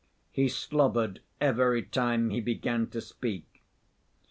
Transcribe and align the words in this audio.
He 0.31 0.49
slobbered 0.49 1.21
every 1.39 1.83
time 1.83 2.31
he 2.31 2.41
began 2.41 2.87
to 2.87 3.01
speak. 3.01 3.61